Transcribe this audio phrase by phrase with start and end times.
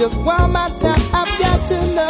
[0.00, 0.98] just one more time.
[1.12, 2.09] I've got to know.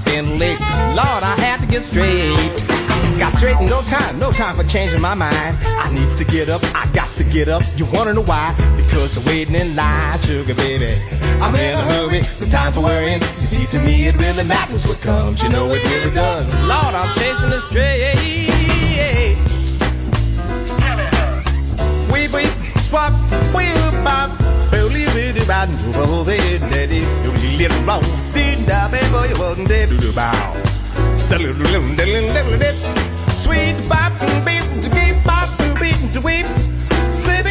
[0.00, 0.38] I've been.
[0.96, 2.34] Lord, I had to get straight.
[3.18, 5.56] Got straight in no time, no time for changing my mind.
[5.64, 7.62] I needs to get up, I got to get up.
[7.76, 8.54] You wanna know why?
[8.76, 10.94] Because the waiting in line, sugar baby.
[11.40, 13.20] I'm in a hurry, no time for worrying.
[13.20, 15.42] You see, to me it really matters what comes.
[15.42, 16.46] You know it really does.
[16.66, 19.36] Lord, I'm chasing the straight.
[22.12, 22.30] Weep,
[22.78, 23.12] swap,
[23.54, 24.30] weep, bop.
[26.70, 27.04] Daddy.
[27.22, 28.19] You wrong.
[28.40, 30.32] Sit down, baby, you wasn't dead bow.
[33.28, 34.12] Sweet bop,
[34.46, 36.46] beep, to keep bop, to beat, to weep.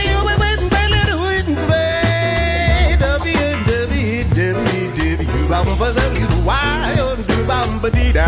[0.09, 2.99] You be waiting, belly, to wait, babe.
[2.99, 5.47] W, W, W, W.
[5.47, 8.27] Bop, bop, you why, you do, bop, ba, dee, da.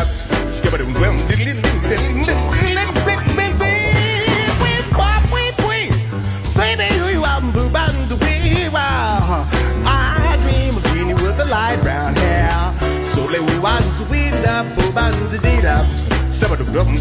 [0.49, 1.17] Skip it, wham,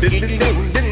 [0.02, 0.89] Of the dum,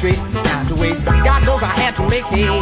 [0.00, 1.04] no time to waste.
[1.04, 2.52] God knows I had to make haste.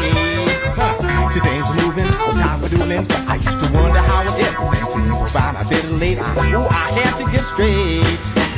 [1.32, 3.06] See things are moving, time doodling.
[3.28, 5.56] I used to wonder how would everything seem around.
[5.56, 8.50] I better late, I had to get straight.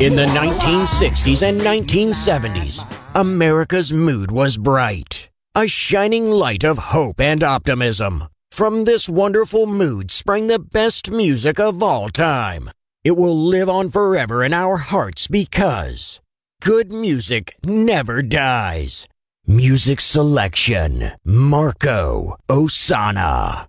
[0.00, 2.84] In the 1960s and 1970s,
[3.14, 8.24] America's mood was bright, a shining light of hope and optimism.
[8.50, 12.70] From this wonderful mood sprang the best music of all time.
[13.04, 16.22] It will live on forever in our hearts because
[16.62, 19.06] good music never dies.
[19.46, 23.68] Music selection Marco Ossanna.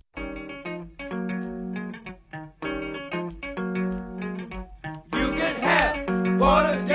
[5.13, 6.94] You can have Watergate,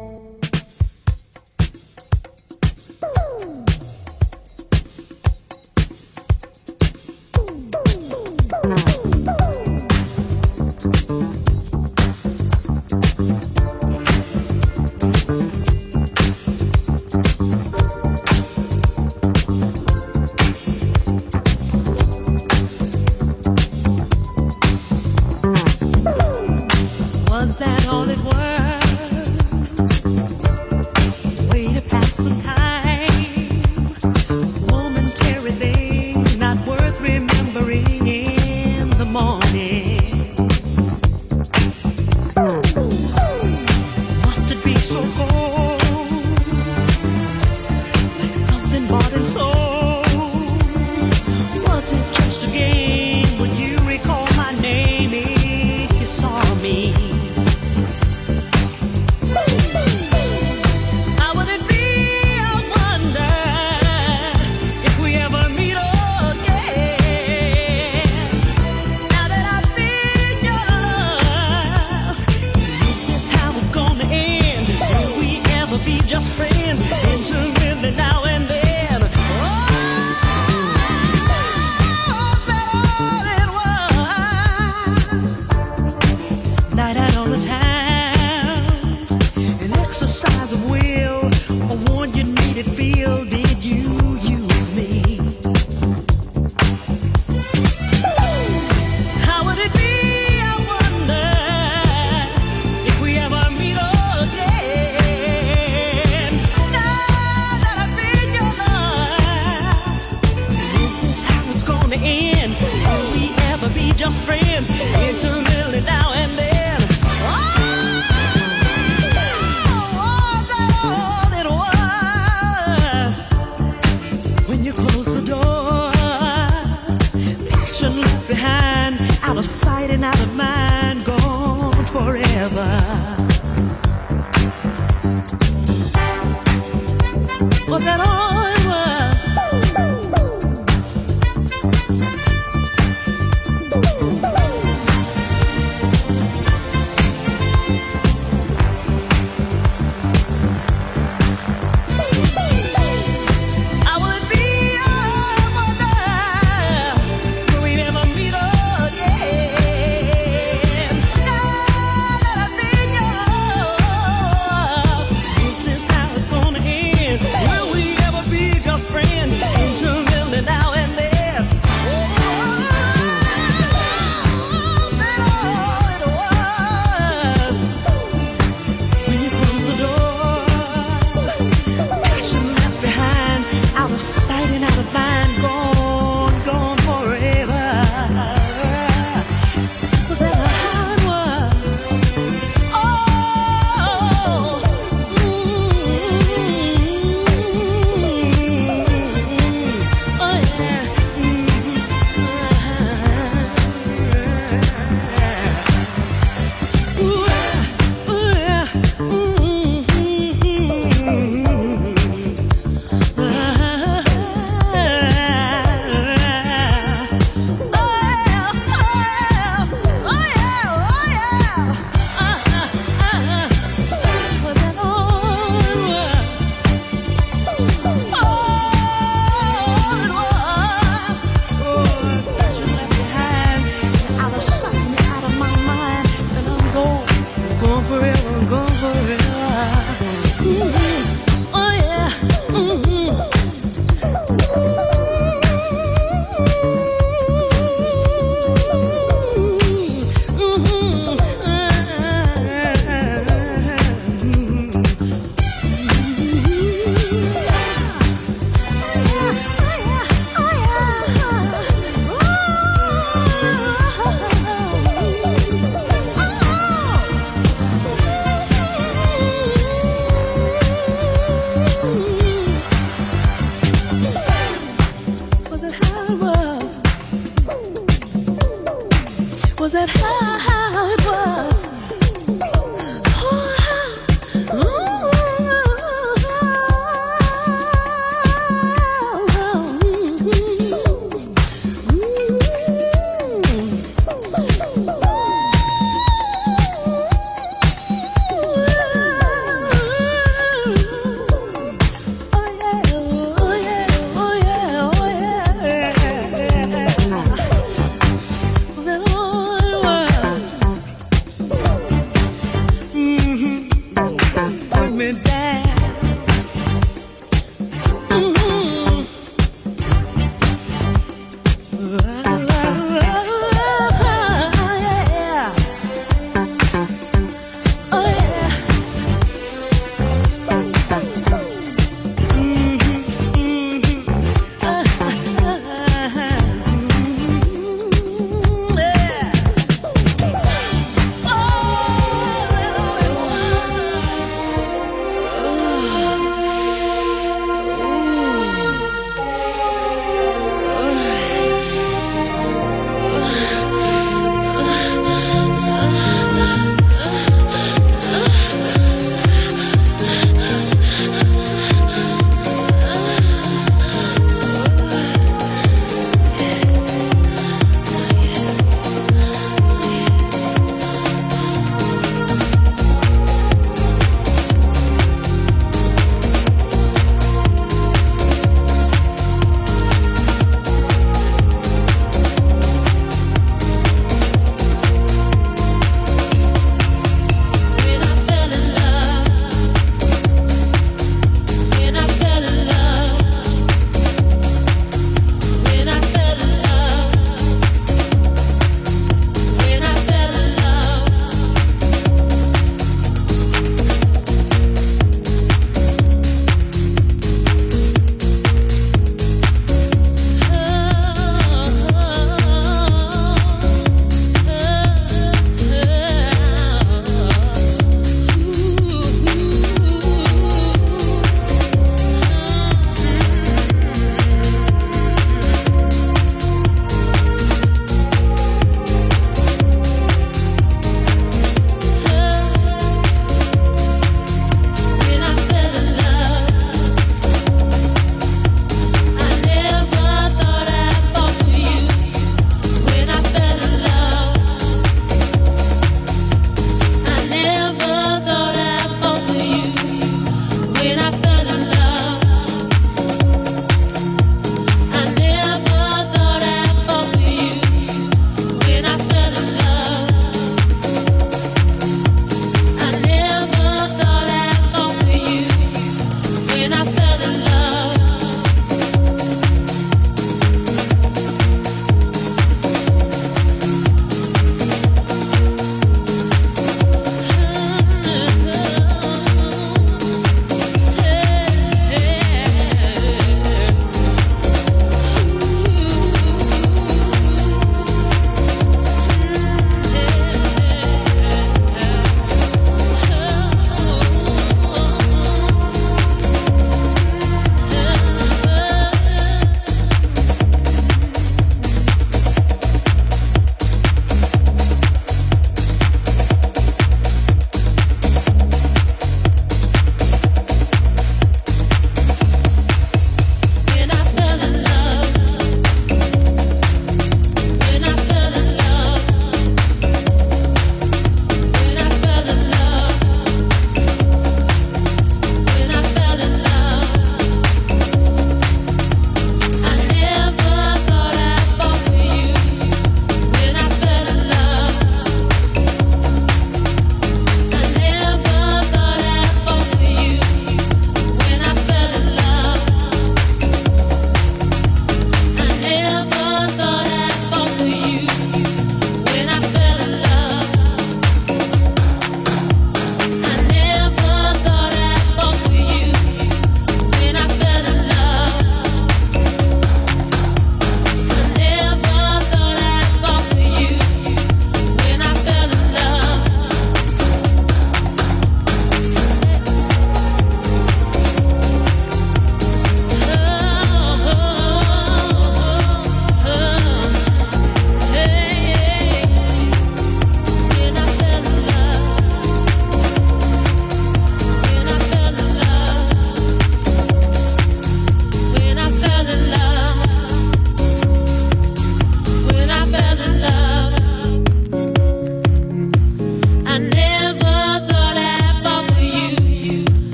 [132.49, 132.70] Forever.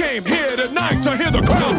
[0.00, 1.69] came here tonight to hear the crowd.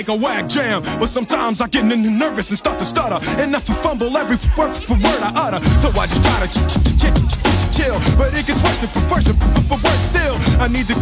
[0.00, 0.80] Make a whack jam.
[0.98, 3.20] But sometimes I get nervous and start to stutter.
[3.40, 5.60] And I fumble every word for word I utter.
[5.76, 7.98] So I just try to ch- ch- ch- ch- ch- ch- chill.
[8.16, 9.36] But it gets worse and worse and
[9.68, 10.36] worse still.
[10.56, 10.96] I need the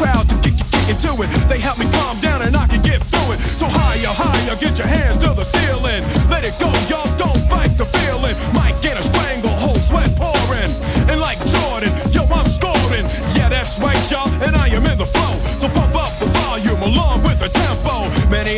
[0.00, 0.56] crowd to get
[0.88, 1.28] into it.
[1.52, 3.40] They help me calm down and I can get through it.
[3.60, 6.00] So higher, higher, get your hands to the ceiling.
[6.32, 6.72] Let it go,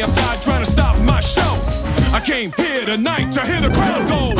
[0.01, 1.43] have died trying to stop my show.
[2.13, 4.40] I came here tonight to hear the crowd go.